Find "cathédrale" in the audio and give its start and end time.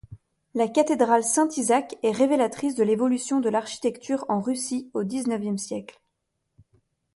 0.67-1.23